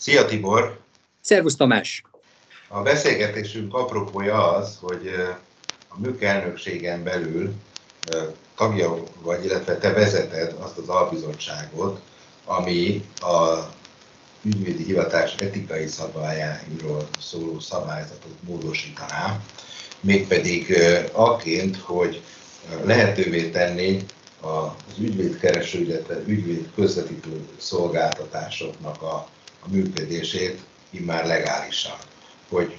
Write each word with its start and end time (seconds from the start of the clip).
Szia 0.00 0.24
Tibor! 0.24 0.78
Szervusz 1.20 1.56
Tamás! 1.56 2.02
A 2.68 2.82
beszélgetésünk 2.82 3.74
apropója 3.74 4.52
az, 4.52 4.78
hogy 4.80 5.14
a 5.88 5.98
MÜK 5.98 6.22
elnökségen 6.22 7.02
belül 7.02 7.54
tagja 8.56 9.02
vagy, 9.22 9.44
illetve 9.44 9.78
te 9.78 9.92
vezeted 9.92 10.54
azt 10.58 10.78
az 10.78 10.88
albizottságot, 10.88 12.00
ami 12.44 13.04
a 13.16 13.58
ügyvédi 14.42 14.84
hivatás 14.84 15.34
etikai 15.34 15.86
szabályáról 15.86 17.08
szóló 17.18 17.58
szabályzatot 17.58 18.42
módosítaná, 18.46 19.40
mégpedig 20.00 20.78
aként, 21.12 21.76
hogy 21.76 22.22
lehetővé 22.84 23.50
tenni 23.50 24.04
az 24.40 24.98
ügyvédkereső, 24.98 25.78
illetve 25.78 26.22
ügyvéd 26.26 26.70
közvetítő 26.74 27.48
szolgáltatásoknak 27.58 29.02
a, 29.02 29.28
a 29.60 29.68
működését 29.68 30.60
immár 30.90 31.26
legálisan. 31.26 31.96
Hogy 32.48 32.78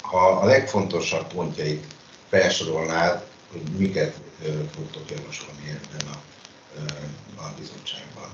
ha 0.00 0.28
a 0.28 0.44
legfontosabb 0.44 1.26
pontjait 1.32 1.86
felsorolnád, 2.28 3.24
hogy 3.52 3.62
miket 3.76 4.20
fogtok 4.74 5.10
javasolni 5.10 5.68
ebben 5.68 6.06
a, 6.06 6.22
a 7.42 7.54
bizottságban. 7.58 8.30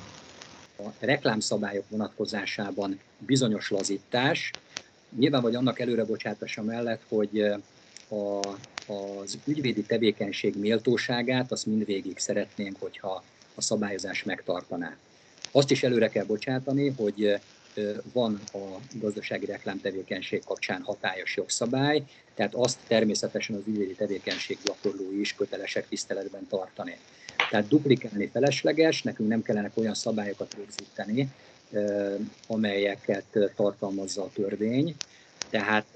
A 0.78 0.88
reklámszabályok 0.98 1.84
vonatkozásában 1.88 3.00
bizonyos 3.18 3.70
lazítás, 3.70 4.50
nyilván 5.18 5.42
vagy 5.42 5.54
annak 5.54 5.80
előrebocsátása 5.80 6.62
mellett, 6.62 7.02
hogy 7.08 7.40
a, 8.08 8.48
az 8.92 9.38
ügyvédi 9.44 9.82
tevékenység 9.82 10.58
méltóságát, 10.58 11.52
azt 11.52 11.66
mindvégig 11.66 12.18
szeretnénk, 12.18 12.76
hogyha 12.80 13.24
a 13.54 13.60
szabályozás 13.60 14.22
megtartaná. 14.22 14.96
Azt 15.50 15.70
is 15.70 15.82
előre 15.82 16.08
kell 16.08 16.24
bocsátani, 16.24 16.88
hogy 16.88 17.40
van 18.12 18.40
a 18.52 18.58
gazdasági 18.92 19.46
reklámtevékenység 19.46 20.44
kapcsán 20.44 20.82
hatályos 20.82 21.36
jogszabály, 21.36 22.02
tehát 22.34 22.54
azt 22.54 22.78
természetesen 22.86 23.56
az 23.56 23.62
ügyvédi 23.66 23.94
tevékenység 23.94 24.58
gyakorlói 24.64 25.20
is 25.20 25.34
kötelesek 25.34 25.88
tiszteletben 25.88 26.46
tartani. 26.48 26.96
Tehát 27.50 27.68
duplikálni 27.68 28.30
felesleges, 28.32 29.02
nekünk 29.02 29.28
nem 29.28 29.42
kellene 29.42 29.70
olyan 29.74 29.94
szabályokat 29.94 30.54
rögzíteni, 30.54 31.28
amelyeket 32.46 33.38
tartalmazza 33.56 34.22
a 34.22 34.30
törvény. 34.34 34.94
Tehát 35.50 35.86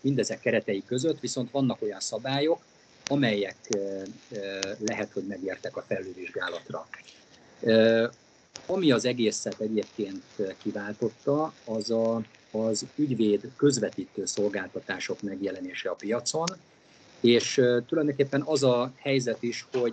mindezek 0.00 0.40
keretei 0.40 0.82
között 0.86 1.20
viszont 1.20 1.50
vannak 1.50 1.82
olyan 1.82 2.00
szabályok, 2.00 2.64
amelyek 3.06 3.56
lehet, 4.78 5.12
hogy 5.12 5.24
megértek 5.26 5.76
a 5.76 5.84
felülvizsgálatra. 5.88 6.88
Ami 8.66 8.90
az 8.90 9.04
egészet 9.04 9.60
egyébként 9.60 10.22
kiváltotta, 10.62 11.52
az 11.64 11.90
a, 11.90 12.22
az 12.50 12.86
ügyvéd 12.96 13.50
közvetítő 13.56 14.24
szolgáltatások 14.24 15.22
megjelenése 15.22 15.90
a 15.90 15.94
piacon, 15.94 16.46
és 17.20 17.54
tulajdonképpen 17.86 18.42
az 18.42 18.62
a 18.62 18.92
helyzet 18.96 19.42
is, 19.42 19.66
hogy 19.72 19.92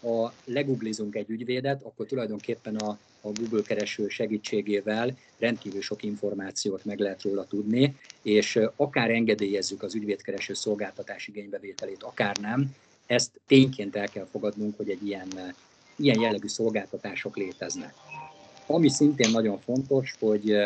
ha 0.00 0.32
leguglizunk 0.44 1.14
egy 1.14 1.30
ügyvédet, 1.30 1.82
akkor 1.82 2.06
tulajdonképpen 2.06 2.76
a, 2.76 2.98
a 3.20 3.28
Google 3.32 3.62
kereső 3.62 4.08
segítségével 4.08 5.16
rendkívül 5.38 5.82
sok 5.82 6.02
információt 6.02 6.84
meg 6.84 6.98
lehet 6.98 7.22
róla 7.22 7.46
tudni, 7.46 7.96
és 8.22 8.60
akár 8.76 9.10
engedélyezzük 9.10 9.82
az 9.82 9.94
ügyvédkereső 9.94 10.54
szolgáltatás 10.54 11.26
igénybevételét, 11.28 12.02
akár 12.02 12.36
nem, 12.36 12.74
ezt 13.06 13.30
tényként 13.46 13.96
el 13.96 14.08
kell 14.08 14.26
fogadnunk, 14.30 14.76
hogy 14.76 14.90
egy 14.90 15.06
ilyen 15.06 15.54
ilyen 15.96 16.20
jellegű 16.20 16.48
szolgáltatások 16.48 17.36
léteznek. 17.36 17.94
Ami 18.66 18.88
szintén 18.88 19.30
nagyon 19.30 19.58
fontos, 19.58 20.14
hogy 20.20 20.56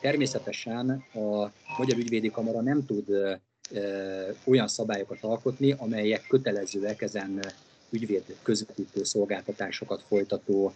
természetesen 0.00 1.04
a 1.14 1.50
Magyar 1.78 1.98
Ügyvédi 1.98 2.30
Kamara 2.30 2.60
nem 2.60 2.86
tud 2.86 3.04
olyan 4.44 4.68
szabályokat 4.68 5.18
alkotni, 5.20 5.74
amelyek 5.78 6.26
kötelezőek 6.28 7.02
ezen 7.02 7.40
ügyvéd 7.90 8.36
közvetítő 8.42 9.04
szolgáltatásokat 9.04 10.04
folytató 10.08 10.72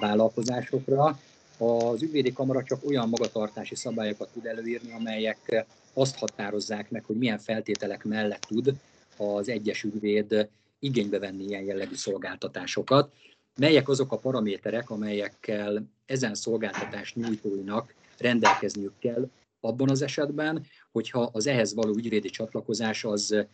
vállalkozásokra. 0.00 1.18
Az 1.58 2.02
ügyvédi 2.02 2.32
kamara 2.32 2.62
csak 2.62 2.86
olyan 2.86 3.08
magatartási 3.08 3.74
szabályokat 3.74 4.28
tud 4.32 4.46
előírni, 4.46 4.92
amelyek 4.92 5.66
azt 5.92 6.18
határozzák 6.18 6.90
meg, 6.90 7.04
hogy 7.04 7.16
milyen 7.16 7.38
feltételek 7.38 8.04
mellett 8.04 8.40
tud 8.40 8.74
az 9.16 9.48
egyes 9.48 9.82
ügyvéd 9.82 10.48
igénybe 10.84 11.18
venni 11.18 11.44
ilyen 11.44 11.64
jellegű 11.64 11.94
szolgáltatásokat, 11.94 13.12
melyek 13.56 13.88
azok 13.88 14.12
a 14.12 14.18
paraméterek, 14.18 14.90
amelyekkel 14.90 15.82
ezen 16.06 16.34
szolgáltatás 16.34 17.14
nyújtóinak 17.14 17.94
rendelkezniük 18.18 18.98
kell 18.98 19.28
abban 19.60 19.90
az 19.90 20.02
esetben, 20.02 20.66
hogyha 20.92 21.30
az 21.32 21.46
ehhez 21.46 21.74
való 21.74 21.94
ügyvédi 21.94 22.28
csatlakozás 22.28 23.04
az 23.04 23.46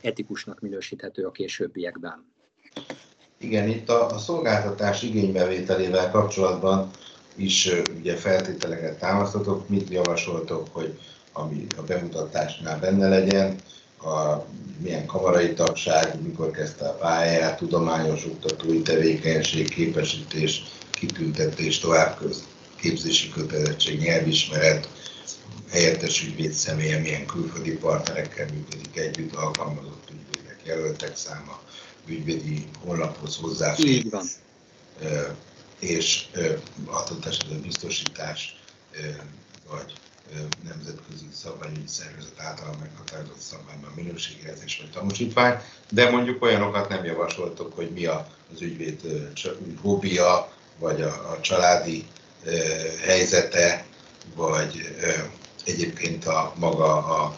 etikusnak 0.00 0.60
minősíthető 0.60 1.24
a 1.24 1.30
későbbiekben. 1.30 2.24
Igen, 3.38 3.68
itt 3.68 3.88
a, 3.88 4.06
a 4.14 4.18
szolgáltatás 4.18 5.02
igénybevételével 5.02 6.10
kapcsolatban 6.10 6.90
is 7.36 7.70
ugye 7.98 8.16
feltételeket 8.16 8.98
támasztatok, 8.98 9.68
mit 9.68 9.88
javasoltok, 9.88 10.66
hogy 10.72 10.98
ami 11.32 11.66
a 11.76 11.82
bemutatásnál 11.82 12.78
benne 12.78 13.08
legyen, 13.08 13.56
a 14.02 14.46
milyen 14.80 15.06
kamarai 15.06 15.52
tagság, 15.52 16.22
mikor 16.22 16.50
kezdte 16.50 16.88
a 16.88 16.92
pályáját, 16.92 17.56
tudományos 17.56 18.24
oktatói 18.24 18.82
tevékenység, 18.82 19.68
képesítés, 19.68 20.62
kitüntetés, 20.90 21.78
továbbképzési 21.78 23.28
kötelezettség, 23.30 24.00
nyelvismeret, 24.00 24.88
helyettes 25.70 26.22
ügyvéd 26.22 26.52
személye, 26.52 26.98
milyen 26.98 27.26
külföldi 27.26 27.76
partnerekkel 27.76 28.46
működik 28.52 28.96
együtt, 28.96 29.34
alkalmazott 29.34 30.10
ügyvédek, 30.10 30.60
jelöltek 30.64 31.16
száma, 31.16 31.60
ügyvédi 32.06 32.68
honlaphoz 32.84 33.36
hozzáférés, 33.36 34.04
és 35.78 36.26
adott 36.86 37.24
esetben 37.26 37.60
biztosítás, 37.60 38.60
vagy 39.70 39.92
nemzetközi 40.64 41.26
szabványügyi 41.34 41.86
szervezet 41.86 42.40
által 42.40 42.76
meghatározott 42.80 43.40
szabványban 43.40 43.92
minőségjelzés 43.96 44.78
vagy 44.80 44.90
tanúsítvány, 44.90 45.60
de 45.90 46.10
mondjuk 46.10 46.42
olyanokat 46.42 46.88
nem 46.88 47.04
javasoltok, 47.04 47.74
hogy 47.74 47.90
mi 47.90 48.04
az 48.04 48.60
ügyvéd 48.60 49.00
hobbija, 49.80 50.52
vagy 50.78 51.02
a, 51.02 51.30
a 51.30 51.40
családi 51.40 52.06
helyzete, 53.04 53.84
vagy 54.34 54.96
egyébként 55.64 56.26
a 56.26 56.52
maga 56.56 56.96
a 56.96 57.36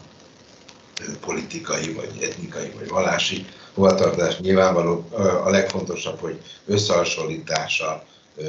politikai, 1.21 1.93
vagy 1.93 2.23
etnikai, 2.23 2.73
vagy 2.79 2.89
vallási 2.89 3.47
hovatartozás 3.75 4.39
nyilvánvaló. 4.39 5.09
A 5.45 5.51
legfontosabb, 5.51 6.19
hogy 6.19 6.41
összehasonlítása 6.67 8.05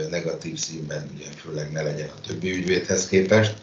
negatív 0.09 0.57
színben, 0.57 1.11
ugye 1.15 1.25
főleg 1.41 1.71
ne 1.71 1.81
legyen 1.81 2.09
a 2.09 2.27
többi 2.27 2.51
ügyvédhez 2.51 3.07
képest, 3.07 3.53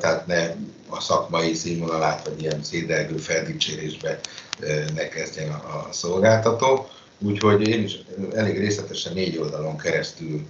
tehát 0.00 0.26
ne 0.26 0.54
a 0.88 1.00
szakmai 1.00 1.54
színvonalát, 1.54 2.28
vagy 2.28 2.42
ilyen 2.42 2.62
szédelgő 2.62 3.16
feldicsérésbe 3.16 4.20
ne 4.94 5.08
kezdjen 5.08 5.50
a 5.50 5.88
szolgáltató. 5.90 6.88
Úgyhogy 7.18 7.68
én 7.68 7.82
is 7.82 7.98
elég 8.34 8.58
részletesen 8.58 9.12
négy 9.12 9.38
oldalon 9.38 9.78
keresztül 9.78 10.44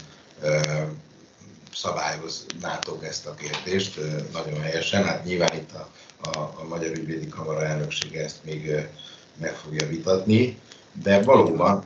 szabályoznátok 1.75 3.05
ezt 3.05 3.27
a 3.27 3.35
kérdést 3.35 4.01
nagyon 4.33 4.61
helyesen. 4.61 5.05
Hát 5.05 5.25
nyilván 5.25 5.55
itt 5.55 5.71
a, 5.73 5.89
a, 6.23 6.39
a 6.39 6.65
Magyar 6.69 6.91
Ügyvédi 6.91 7.29
Kamara 7.29 7.65
elnöksége 7.65 8.23
ezt 8.25 8.45
még 8.45 8.75
meg 9.41 9.55
fogja 9.55 9.87
vitatni, 9.87 10.59
de 11.03 11.23
valóban 11.23 11.85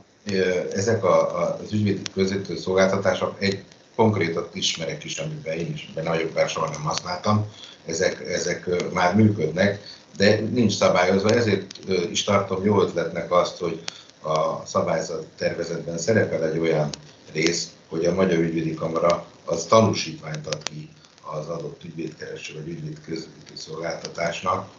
ezek 0.73 1.03
a, 1.03 1.47
az 1.53 1.73
ügyvédi 1.73 2.01
közvető 2.13 2.57
szolgáltatások 2.57 3.35
egy 3.39 3.63
konkrétat 3.97 4.55
ismerek 4.55 5.03
is, 5.03 5.17
amiben 5.17 5.57
én 5.57 5.73
is, 5.73 5.89
de 5.93 6.01
nagyobb 6.01 6.47
soha 6.47 6.69
nem 6.69 6.81
használtam, 6.81 7.51
ezek, 7.85 8.29
ezek 8.29 8.91
már 8.93 9.15
működnek, 9.15 9.95
de 10.17 10.39
nincs 10.39 10.73
szabályozva, 10.73 11.29
ezért 11.29 11.79
is 12.11 12.23
tartom 12.23 12.65
jó 12.65 12.81
ötletnek 12.81 13.31
azt, 13.31 13.57
hogy 13.57 13.81
a 14.21 14.65
szabályzat 14.65 15.25
tervezetben 15.37 15.97
szerepel 15.97 16.43
egy 16.43 16.57
olyan 16.57 16.89
rész, 17.33 17.69
hogy 17.89 18.05
a 18.05 18.13
Magyar 18.13 18.37
Ügyvédi 18.37 18.73
Kamara 18.73 19.25
az 19.45 19.65
tanúsítványt 19.65 20.47
ad 20.47 20.63
ki 20.63 20.89
az 21.21 21.47
adott 21.47 21.83
ügyvédkereső 21.83 22.53
vagy 22.53 22.67
ügyvéd 22.67 22.97
közvetítő 23.05 23.53
szolgáltatásnak, 23.55 24.69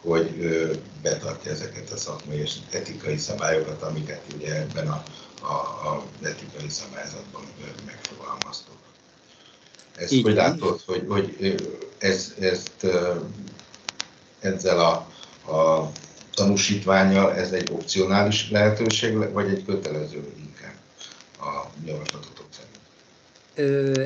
hogy 0.00 0.30
betartja 1.02 1.50
ezeket 1.50 1.90
a 1.90 1.96
szakmai 1.96 2.40
és 2.40 2.54
etikai 2.70 3.16
szabályokat, 3.16 3.82
amiket 3.82 4.20
ugye 4.36 4.56
ebben 4.56 4.88
a 4.88 5.02
a, 5.42 5.52
a 5.88 6.02
etikai 6.22 6.68
szabályzatban 6.68 7.42
megfogalmaztuk. 7.86 8.74
Ezt 9.96 10.12
Így 10.12 10.22
hogy 10.22 10.34
látod, 10.34 10.80
hogy, 10.86 11.04
hogy 11.08 11.54
ez, 11.98 12.34
ezt 12.38 12.86
ezzel 14.38 14.78
a, 14.78 14.92
a 15.52 15.90
tanúsítványa, 16.34 17.34
ez 17.34 17.52
egy 17.52 17.70
opcionális 17.72 18.50
lehetőség, 18.50 19.32
vagy 19.32 19.48
egy 19.48 19.64
kötelező 19.64 20.32
inkább 20.38 20.74
a 21.38 21.70
javaslatotok 21.84 22.46
szerint? 22.50 22.74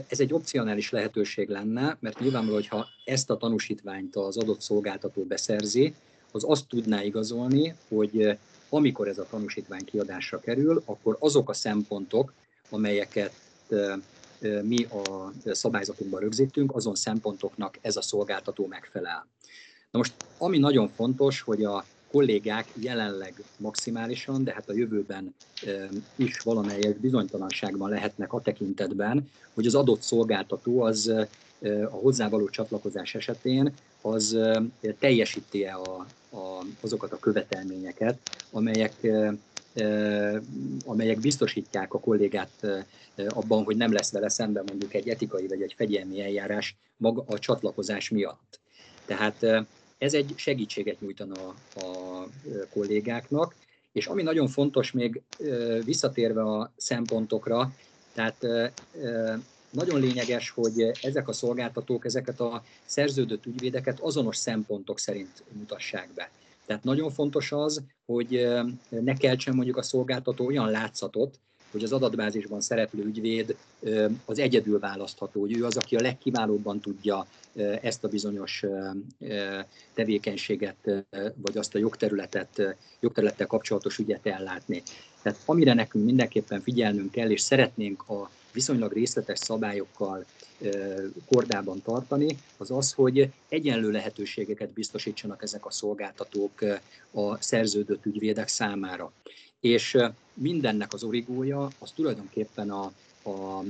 Ez 0.09 0.21
egy 0.21 0.33
opcionális 0.33 0.91
lehetőség 0.91 1.49
lenne, 1.49 1.97
mert 2.01 2.21
nyilvánvaló, 2.21 2.55
hogyha 2.55 2.89
ezt 3.05 3.31
a 3.31 3.37
tanúsítványt 3.37 4.17
az 4.17 4.37
adott 4.37 4.61
szolgáltató 4.61 5.23
beszerzi, 5.23 5.95
az 6.33 6.45
azt 6.47 6.67
tudná 6.69 7.03
igazolni, 7.03 7.75
hogy 7.89 8.39
amikor 8.71 9.09
ez 9.09 9.19
a 9.19 9.27
tanúsítvány 9.31 9.85
kiadásra 9.85 10.41
kerül, 10.41 10.83
akkor 10.85 11.17
azok 11.19 11.49
a 11.49 11.53
szempontok, 11.53 12.33
amelyeket 12.69 13.33
mi 14.63 14.85
a 14.85 15.33
szabályzatunkban 15.45 16.21
rögzítünk, 16.21 16.75
azon 16.75 16.95
szempontoknak 16.95 17.79
ez 17.81 17.97
a 17.97 18.03
szolgáltató 18.03 18.67
megfelel. 18.67 19.27
Na 19.91 19.99
most, 19.99 20.15
ami 20.39 20.59
nagyon 20.59 20.89
fontos, 20.89 21.41
hogy 21.41 21.65
a 21.65 21.85
kollégák 22.11 22.69
jelenleg 22.75 23.43
maximálisan, 23.57 24.45
de 24.45 24.53
hát 24.53 24.69
a 24.69 24.73
jövőben 24.73 25.35
is 26.17 26.39
valamelyes 26.39 26.97
bizonytalanságban 26.97 27.91
lehetnek 27.91 28.33
a 28.33 28.41
tekintetben, 28.41 29.31
hogy 29.55 29.67
az 29.67 29.75
adott 29.75 30.03
szolgáltató 30.03 30.83
az 30.83 31.13
a 31.91 31.97
hozzávaló 31.97 32.49
csatlakozás 32.49 33.15
esetén 33.15 33.75
az 34.01 34.39
teljesíti-e 34.99 35.77
a, 35.77 36.07
a, 36.31 36.65
azokat 36.81 37.13
a 37.13 37.19
követelményeket, 37.19 38.19
amelyek, 38.51 38.95
amelyek 40.85 41.21
biztosítják 41.21 41.95
a 41.95 42.01
kollégát 42.01 42.67
abban, 43.29 43.65
hogy 43.65 43.77
nem 43.77 43.93
lesz 43.93 44.13
vele 44.13 44.29
szemben 44.29 44.65
mondjuk 44.67 44.95
egy 44.95 45.09
etikai 45.09 45.47
vagy 45.47 45.63
egy 45.63 45.75
fegyelmi 45.77 46.23
eljárás 46.23 46.77
maga 46.97 47.25
a 47.27 47.39
csatlakozás 47.39 48.09
miatt. 48.09 48.61
Tehát 49.05 49.67
ez 49.99 50.15
egy 50.15 50.33
segítséget 50.37 51.01
nyújtana 51.01 51.55
a 51.75 52.27
kollégáknak, 52.73 53.55
és 53.93 54.07
ami 54.07 54.23
nagyon 54.23 54.49
fontos 54.49 54.93
még 54.93 55.23
visszatérve 55.85 56.43
a 56.43 56.73
szempontokra, 56.77 57.73
tehát 58.15 58.47
nagyon 59.71 60.01
lényeges, 60.01 60.51
hogy 60.51 60.91
ezek 61.03 61.29
a 61.29 61.33
szolgáltatók 61.33 62.05
ezeket 62.05 62.41
a 62.41 62.63
szerződött 62.85 63.47
ügyvédeket 63.47 64.01
azonos 64.01 64.37
szempontok 64.37 64.99
szerint 64.99 65.43
mutassák 65.53 66.09
be. 66.15 66.31
Tehát 66.67 66.85
nagyon 66.85 67.11
fontos 67.11 67.53
az, 67.53 67.83
hogy 68.07 68.49
ne 68.89 69.15
keltsen 69.15 69.55
mondjuk 69.55 69.77
a 69.77 69.83
szolgáltató 69.83 70.47
olyan 70.47 70.71
látszatot, 70.71 71.39
hogy 71.71 71.85
az 71.85 71.93
adatbázisban 71.93 72.61
szereplő 72.61 73.05
ügyvéd 73.05 73.57
az 74.25 74.39
egyedül 74.39 74.79
választható, 74.79 75.41
hogy 75.41 75.57
ő 75.57 75.65
az, 75.65 75.77
aki 75.77 75.97
a 75.97 76.01
legkiválóbban 76.01 76.81
tudja 76.81 77.27
ezt 77.83 78.05
a 78.05 78.09
bizonyos 78.09 78.65
tevékenységet, 79.95 80.77
vagy 81.37 81.57
azt 81.57 81.75
a 81.75 81.79
jogterületet, 81.79 82.77
jogterülettel 83.01 83.47
kapcsolatos 83.47 83.99
ügyet 83.99 84.27
ellátni. 84.27 84.83
Tehát 85.23 85.39
amire 85.45 85.75
nekünk 85.75 86.05
mindenképpen 86.05 86.61
figyelnünk 86.61 87.11
kell, 87.11 87.31
és 87.31 87.41
szeretnénk 87.41 88.09
a 88.09 88.31
viszonylag 88.53 88.93
részletes 88.93 89.39
szabályokkal 89.39 90.25
kordában 91.27 91.83
tartani, 91.83 92.37
az 92.57 92.71
az, 92.71 92.93
hogy 92.93 93.33
egyenlő 93.49 93.91
lehetőségeket 93.91 94.71
biztosítsanak 94.71 95.43
ezek 95.43 95.67
a 95.67 95.71
szolgáltatók 95.71 96.61
a 97.11 97.43
szerződött 97.43 98.07
ügyvédek 98.07 98.49
számára. 98.49 99.13
És 99.61 99.99
mindennek 100.35 100.93
az 100.93 101.03
origója 101.03 101.69
az 101.79 101.91
tulajdonképpen 101.91 102.71
a, 102.71 102.93
a 103.31 103.63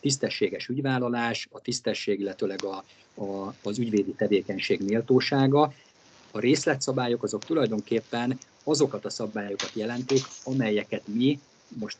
tisztességes 0.00 0.68
ügyvállalás, 0.68 1.48
a 1.50 1.60
tisztesség, 1.60 2.20
illetőleg 2.20 2.64
a, 2.64 2.84
a, 3.22 3.54
az 3.62 3.78
ügyvédi 3.78 4.12
tevékenység 4.12 4.80
méltósága. 4.80 5.72
A 6.30 6.38
részletszabályok 6.38 7.22
azok 7.22 7.44
tulajdonképpen 7.44 8.38
azokat 8.64 9.04
a 9.04 9.10
szabályokat 9.10 9.72
jelentik, 9.74 10.24
amelyeket 10.44 11.02
mi 11.06 11.40
most 11.68 11.98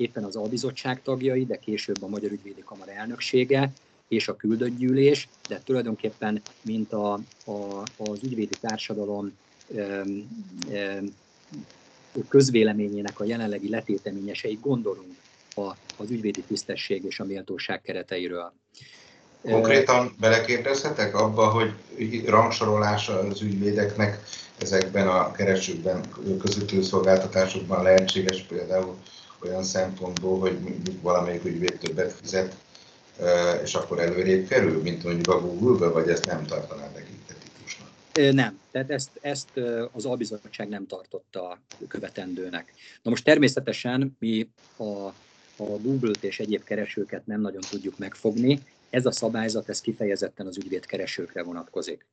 éppen 0.00 0.24
az 0.24 0.36
albizottság 0.36 1.02
tagjai, 1.02 1.46
de 1.46 1.56
később 1.56 2.02
a 2.02 2.08
Magyar 2.08 2.30
Ügyvédi 2.30 2.62
Kamara 2.64 2.92
elnöksége 2.92 3.72
és 4.08 4.28
a 4.28 4.36
küldött 4.36 4.76
gyűlés, 4.76 5.28
de 5.48 5.60
tulajdonképpen 5.64 6.42
mint 6.62 6.92
a, 6.92 7.12
a, 7.44 7.82
az 7.96 8.18
ügyvédi 8.22 8.56
társadalom 8.60 9.36
öm, 9.74 10.28
öm, 10.72 11.14
közvéleményének 12.28 13.20
a 13.20 13.24
jelenlegi 13.24 13.68
letéteményesei 13.68 14.58
gondolunk 14.60 15.14
a, 15.54 15.70
az 15.96 16.10
ügyvédi 16.10 16.40
tisztesség 16.40 17.04
és 17.04 17.20
a 17.20 17.24
méltóság 17.24 17.82
kereteiről. 17.82 18.52
Konkrétan 19.42 20.14
belekérdezhetek 20.18 21.14
abba, 21.14 21.48
hogy 21.48 21.74
rangsorolása 22.26 23.18
az 23.18 23.40
ügyvédeknek 23.42 24.22
ezekben 24.58 25.08
a 25.08 25.32
keresőkben, 25.32 26.00
közvető 26.40 26.82
szolgáltatásokban 26.82 27.82
lehetséges 27.82 28.40
például 28.42 28.96
olyan 29.44 29.62
szempontból, 29.62 30.38
hogy 30.38 30.58
valamelyik 31.02 31.44
ügyvéd 31.44 31.78
többet 31.78 32.12
fizet, 32.12 32.56
és 33.62 33.74
akkor 33.74 33.98
előrébb 33.98 34.48
kerül, 34.48 34.82
mint 34.82 35.04
mondjuk 35.04 35.34
a 35.34 35.40
Google-be, 35.40 35.92
vagy 35.92 36.08
ezt 36.08 36.26
nem 36.26 36.46
tartaná 36.46 36.92
tekintetikusnak? 36.92 37.88
Nem, 38.32 38.60
tehát 38.70 38.90
ezt, 38.90 39.10
ezt 39.20 39.60
az 39.92 40.04
albizottság 40.04 40.68
nem 40.68 40.86
tartotta 40.86 41.58
követendőnek. 41.88 42.72
Na 43.02 43.10
most 43.10 43.24
természetesen 43.24 44.16
mi 44.18 44.48
a, 44.76 45.06
a 45.56 45.78
Google-t 45.80 46.24
és 46.24 46.40
egyéb 46.40 46.64
keresőket 46.64 47.26
nem 47.26 47.40
nagyon 47.40 47.62
tudjuk 47.70 47.98
megfogni, 47.98 48.60
ez 48.90 49.06
a 49.06 49.12
szabályzat 49.12 49.68
ez 49.68 49.80
kifejezetten 49.80 50.46
az 50.46 50.56
ügyvédkeresőkre 50.56 51.42
vonatkozik. 51.42 52.06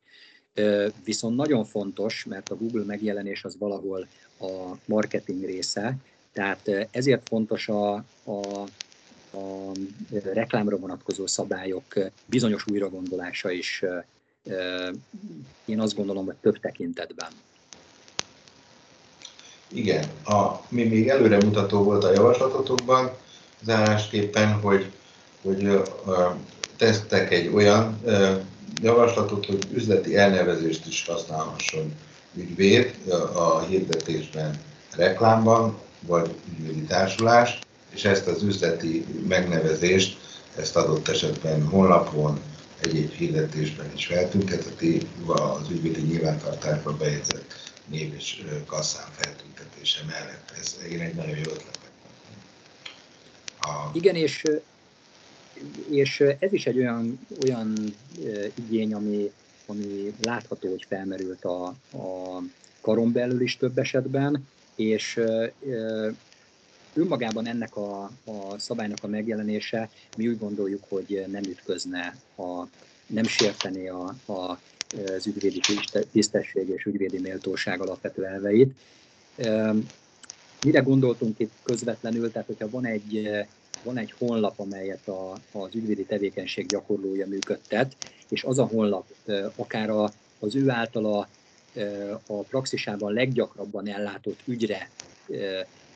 Viszont 1.03 1.35
nagyon 1.35 1.65
fontos, 1.65 2.25
mert 2.29 2.49
a 2.49 2.55
Google 2.55 2.83
megjelenés 2.83 3.43
az 3.43 3.57
valahol 3.57 4.07
a 4.39 4.75
marketing 4.85 5.45
része, 5.45 5.95
tehát 6.37 6.87
ezért 6.91 7.27
fontos 7.27 7.67
a, 7.67 7.93
a, 8.23 8.61
a 9.37 9.71
reklámra 10.33 10.77
vonatkozó 10.77 11.27
szabályok 11.27 11.83
bizonyos 12.25 12.65
újragondolása 12.71 13.51
is, 13.51 13.83
én 15.65 15.79
azt 15.79 15.95
gondolom, 15.95 16.25
hogy 16.25 16.35
több 16.35 16.59
tekintetben. 16.59 17.27
Igen, 19.67 20.03
a, 20.25 20.61
mi 20.69 20.83
még 20.83 21.07
előremutató 21.07 21.83
volt 21.83 22.03
a 22.03 22.11
javaslatotokban, 22.11 23.11
zárásképpen, 23.63 24.53
hogy, 24.53 24.91
hogy 25.41 25.81
tesztek 26.75 27.31
egy 27.31 27.47
olyan 27.47 28.01
javaslatot, 28.81 29.45
hogy 29.45 29.67
üzleti 29.71 30.15
elnevezést 30.15 30.87
is 30.87 31.05
használhasson 31.05 31.93
ügyvéd 32.35 32.95
a 33.33 33.59
hirdetésben, 33.59 34.61
reklámban, 34.95 35.85
vagy 35.99 36.35
ügyvédi 36.49 36.81
társulás, 36.81 37.59
és 37.93 38.05
ezt 38.05 38.27
az 38.27 38.43
üzleti 38.43 39.05
megnevezést, 39.27 40.17
ezt 40.55 40.75
adott 40.75 41.07
esetben 41.07 41.63
honlapon, 41.63 42.39
egyéb 42.81 43.11
hirdetésben 43.11 43.91
is 43.95 44.05
feltüntetheti, 44.05 45.07
az 45.25 45.69
ügyvédi 45.69 46.01
nyilvántartásba 46.01 46.97
bejegyzett 46.97 47.53
név 47.85 48.13
és 48.13 48.43
kasszán 48.65 49.07
feltüntetése 49.11 50.03
mellett. 50.07 50.53
Ez 50.59 50.77
én 50.91 50.99
egy 50.99 51.15
nagyon 51.15 51.37
jó 51.37 51.51
ötlet. 51.51 51.79
A... 53.59 53.89
Igen, 53.93 54.15
és, 54.15 54.43
és 55.89 56.19
ez 56.39 56.53
is 56.53 56.65
egy 56.65 56.77
olyan, 56.77 57.19
olyan 57.45 57.95
igény, 58.55 58.93
ami, 58.93 59.31
ami 59.65 60.13
látható, 60.21 60.69
hogy 60.69 60.85
felmerült 60.87 61.45
a, 61.45 61.65
a 61.91 62.41
karon 62.81 63.11
belül 63.11 63.41
is 63.41 63.57
több 63.57 63.77
esetben, 63.77 64.47
és 64.77 65.19
önmagában 66.93 67.47
ennek 67.47 67.75
a, 67.75 68.03
a 68.03 68.57
szabálynak 68.57 68.97
a 69.01 69.07
megjelenése, 69.07 69.89
mi 70.17 70.27
úgy 70.27 70.37
gondoljuk, 70.37 70.83
hogy 70.89 71.25
nem 71.31 71.43
ütközne, 71.43 72.15
a, 72.35 72.63
nem 73.07 73.23
sértené 73.23 73.87
a, 73.87 74.15
a, 74.25 74.59
az 75.15 75.27
ügyvédi 75.27 75.61
tisztesség 76.11 76.69
és 76.69 76.85
ügyvédi 76.85 77.19
méltóság 77.19 77.81
alapvető 77.81 78.25
elveit. 78.25 78.73
Mire 80.65 80.79
gondoltunk 80.79 81.39
itt 81.39 81.51
közvetlenül, 81.63 82.31
tehát 82.31 82.47
hogyha 82.47 82.69
van 82.69 82.85
egy, 82.85 83.29
van 83.83 83.97
egy 83.97 84.13
honlap, 84.17 84.59
amelyet 84.59 85.07
a, 85.07 85.33
az 85.51 85.75
ügyvédi 85.75 86.03
tevékenység 86.03 86.65
gyakorlója 86.65 87.27
működtet, 87.27 87.95
és 88.29 88.43
az 88.43 88.59
a 88.59 88.65
honlap 88.65 89.13
akár 89.55 89.89
a, 89.89 90.11
az 90.39 90.55
ő 90.55 90.69
általa 90.69 91.27
a 92.27 92.41
praxisában 92.41 93.13
leggyakrabban 93.13 93.87
ellátott 93.87 94.39
ügyre 94.45 94.89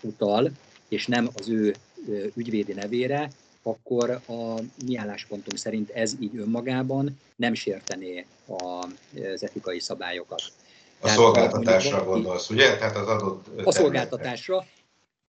utal, 0.02 0.52
és 0.88 1.08
nem 1.08 1.30
az 1.34 1.50
ő 1.50 1.76
ügyvédi 2.36 2.74
nevére, 2.74 3.30
akkor 3.64 4.10
a 4.10 4.60
mi 4.86 4.98
álláspontunk 4.98 5.58
szerint 5.58 5.90
ez 5.90 6.14
így 6.20 6.38
önmagában 6.38 7.20
nem 7.36 7.54
sértené 7.54 8.26
az 8.46 9.44
etikai 9.44 9.80
szabályokat. 9.80 10.42
A 11.00 11.04
Tehát, 11.04 11.18
szolgáltatásra 11.18 11.90
valaki, 12.04 12.10
gondolsz, 12.10 12.50
ugye? 12.50 12.78
Tehát 12.78 12.96
az 12.96 13.08
adott... 13.08 13.46
A 13.64 13.72
szolgáltatásra. 13.72 14.66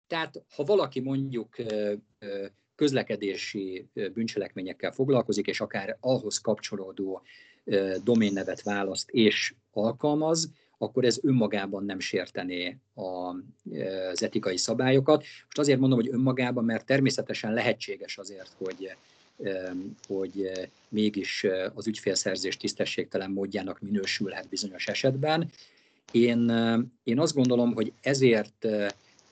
Tehát 0.07 0.43
ha 0.55 0.63
valaki 0.63 0.99
mondjuk 0.99 1.55
közlekedési 2.75 3.87
bűncselekményekkel 3.93 4.91
foglalkozik, 4.91 5.47
és 5.47 5.61
akár 5.61 5.97
ahhoz 5.99 6.37
kapcsolódó 6.37 7.21
doménnevet 8.03 8.61
választ 8.61 9.09
és 9.09 9.53
alkalmaz, 9.73 10.51
akkor 10.77 11.05
ez 11.05 11.19
önmagában 11.21 11.85
nem 11.85 11.99
sértené 11.99 12.77
az 12.93 14.23
etikai 14.23 14.57
szabályokat. 14.57 15.19
Most 15.19 15.57
azért 15.59 15.79
mondom, 15.79 15.99
hogy 15.99 16.09
önmagában, 16.11 16.65
mert 16.65 16.85
természetesen 16.85 17.53
lehetséges 17.53 18.17
azért, 18.17 18.51
hogy 18.57 18.95
hogy 20.07 20.51
mégis 20.89 21.45
az 21.73 21.87
ügyfélszerzés 21.87 22.57
tisztességtelen 22.57 23.31
módjának 23.31 23.79
minősülhet 23.79 24.49
bizonyos 24.49 24.87
esetben. 24.87 25.51
Én, 26.11 26.51
én 27.03 27.19
azt 27.19 27.33
gondolom, 27.33 27.73
hogy 27.73 27.93
ezért 28.01 28.67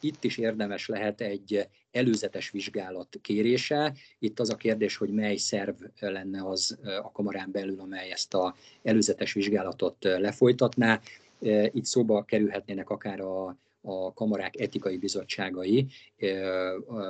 itt 0.03 0.23
is 0.23 0.37
érdemes 0.37 0.87
lehet 0.87 1.21
egy 1.21 1.67
előzetes 1.91 2.49
vizsgálat 2.49 3.17
kérése. 3.21 3.93
Itt 4.19 4.39
az 4.39 4.49
a 4.49 4.55
kérdés, 4.55 4.95
hogy 4.97 5.09
mely 5.09 5.35
szerv 5.35 5.75
lenne 5.99 6.45
az 6.45 6.77
a 7.01 7.11
kamarán 7.11 7.51
belül, 7.51 7.79
amely 7.79 8.11
ezt 8.11 8.33
a 8.33 8.55
előzetes 8.83 9.33
vizsgálatot 9.33 9.95
lefolytatná. 10.03 11.01
Itt 11.71 11.85
szóba 11.85 12.23
kerülhetnének 12.23 12.89
akár 12.89 13.19
a, 13.19 13.57
a 13.81 14.13
kamarák 14.13 14.59
etikai 14.59 14.97
bizottságai, 14.97 15.87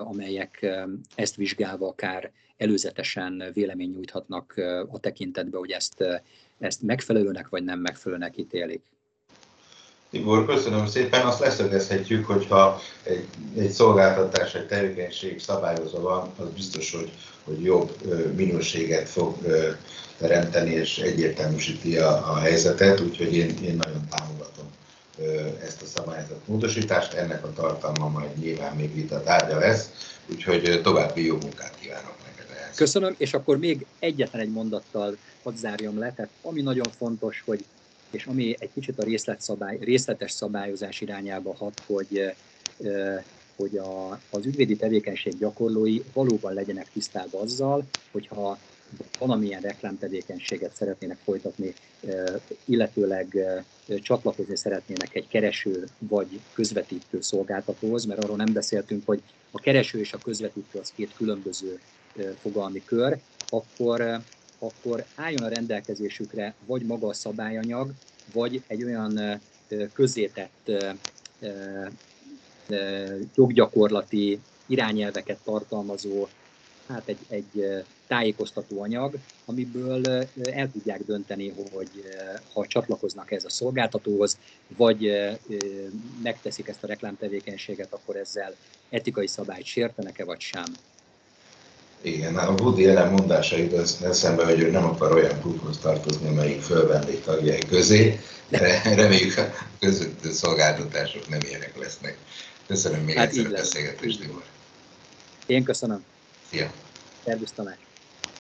amelyek 0.04 0.68
ezt 1.16 1.36
vizsgálva 1.36 1.88
akár 1.88 2.32
előzetesen 2.58 3.44
vélemény 3.54 3.90
nyújthatnak 3.90 4.54
a 4.90 5.00
tekintetbe, 5.00 5.58
hogy 5.58 5.72
ezt, 5.72 6.04
ezt 6.60 6.82
megfelelőnek 6.82 7.50
vagy 7.50 7.64
nem 7.64 7.80
megfelelőnek 7.80 8.38
ítélik. 8.38 8.82
Tibor, 10.12 10.46
köszönöm 10.46 10.88
szépen. 10.88 11.26
Azt 11.26 11.40
leszögezhetjük, 11.40 12.26
hogyha 12.26 12.82
egy, 13.04 13.26
egy 13.58 13.70
szolgáltatás, 13.70 14.54
egy 14.54 14.68
tevékenység 14.68 15.40
szabályozva 15.40 16.02
van, 16.02 16.32
az 16.38 16.50
biztos, 16.56 16.92
hogy, 16.92 17.12
hogy 17.44 17.64
jobb 17.64 17.98
minőséget 18.36 19.10
fog 19.10 19.38
teremteni, 20.18 20.72
és 20.72 20.98
egyértelműsíti 20.98 21.98
a, 21.98 22.32
a 22.32 22.38
helyzetet, 22.38 23.00
úgyhogy 23.00 23.36
én, 23.36 23.58
én 23.64 23.76
nagyon 23.76 24.08
támogatom 24.10 24.66
ezt 25.64 25.82
a 25.82 25.86
szabályzat 25.86 26.48
módosítást. 26.48 27.14
Ennek 27.14 27.44
a 27.44 27.54
tartalma 27.54 28.10
majd 28.10 28.38
nyilván 28.38 28.76
még 28.76 28.94
vita 28.94 29.24
tárgya 29.24 29.58
lesz, 29.58 29.90
úgyhogy 30.28 30.82
további 30.84 31.26
jó 31.26 31.38
munkát 31.42 31.74
kívánok 31.80 32.16
neked. 32.26 32.76
Köszönöm, 32.76 33.16
és 33.18 33.34
akkor 33.34 33.58
még 33.58 33.86
egyetlen 34.00 34.42
egy 34.42 34.52
mondattal 34.52 35.18
hadd 35.44 35.56
zárjam 35.56 36.00
le. 36.00 36.14
Tehát 36.16 36.32
ami 36.42 36.62
nagyon 36.62 36.88
fontos, 36.98 37.44
hogy 37.46 37.66
és 38.12 38.26
ami 38.26 38.56
egy 38.60 38.70
kicsit 38.74 39.00
a 39.00 39.04
részletszabály, 39.04 39.78
részletes 39.82 40.32
szabályozás 40.32 41.02
irányába 41.02 41.56
hat, 41.56 41.84
hogy, 41.86 42.34
hogy 43.56 43.78
a, 43.78 44.20
az 44.30 44.46
ügyvédi 44.46 44.76
tevékenység 44.76 45.38
gyakorlói 45.38 46.02
valóban 46.14 46.54
legyenek 46.54 46.92
tisztában 46.94 47.42
azzal, 47.42 47.84
hogyha 48.12 48.58
valamilyen 49.20 49.62
reklámtevékenységet 49.62 50.76
szeretnének 50.76 51.18
folytatni, 51.24 51.74
illetőleg 52.66 53.38
csatlakozni 54.02 54.58
szeretnének 54.58 55.16
egy 55.16 55.28
kereső 55.28 55.88
vagy 55.98 56.40
közvetítő 56.54 57.22
szolgáltatóhoz, 57.22 58.06
mert 58.06 58.24
arról 58.24 58.36
nem 58.36 58.54
beszéltünk, 58.54 59.06
hogy 59.06 59.22
a 59.52 59.60
kereső 59.60 60.00
és 60.00 60.14
a 60.14 60.18
közvetítő 60.18 60.80
az 60.80 60.92
két 60.96 61.14
különböző 61.16 61.80
fogalmi 62.42 62.84
kör, 62.86 63.18
akkor 63.50 64.22
akkor 64.62 65.06
álljon 65.16 65.44
a 65.44 65.48
rendelkezésükre 65.48 66.54
vagy 66.66 66.82
maga 66.82 67.08
a 67.08 67.14
szabályanyag, 67.14 67.92
vagy 68.34 68.64
egy 68.68 68.84
olyan 68.84 69.42
közzétett 69.94 70.72
joggyakorlati 73.36 74.40
irányelveket 74.66 75.38
tartalmazó, 75.44 76.28
hát 76.88 77.08
egy, 77.08 77.18
egy 77.28 77.84
tájékoztató 78.08 78.82
anyag, 78.82 79.16
amiből 79.46 80.28
el 80.44 80.72
tudják 80.72 81.06
dönteni, 81.06 81.54
hogy 81.72 81.90
ha 82.54 82.68
csatlakoznak 82.68 83.32
ez 83.32 83.46
a 83.46 83.50
szolgáltatóhoz, 83.50 84.38
vagy 84.68 85.12
megteszik 86.24 86.68
ezt 86.68 86.84
a 86.84 86.88
reklámtevékenységet, 86.88 87.94
akkor 87.94 88.16
ezzel 88.16 88.56
etikai 88.90 89.28
szabályt 89.28 89.66
sértenek-e, 89.66 90.24
vagy 90.24 90.40
sem. 90.40 90.66
Igen, 92.02 92.38
a 92.38 92.52
Woody 92.52 92.88
Allen 92.88 93.12
mondásait 93.12 93.74
eszembe, 94.04 94.46
hogy 94.46 94.60
ő 94.60 94.72
nem 94.72 94.86
akar 94.86 95.12
olyan 95.12 95.42
klubhoz 95.42 95.78
tartozni, 95.78 96.28
amelyik 96.28 96.62
fölvendég 96.62 97.22
tagjai 97.22 97.60
közé. 97.70 98.20
De 98.50 98.82
reméljük 98.96 99.38
a 99.38 99.54
között 99.80 100.32
szolgáltatások 100.32 101.30
nem 101.30 101.40
ilyenek 101.48 101.78
lesznek. 101.78 102.18
Köszönöm 102.68 103.04
még 103.04 103.16
hát 103.16 103.28
egyszer 103.28 103.46
a 103.46 103.50
beszélgetést, 103.50 104.20
Tibor. 104.20 104.44
Én 105.46 105.64
köszönöm. 105.64 106.04
Szia. 106.50 106.72
Szervusz 107.26 107.52
Tamás. 107.56 107.78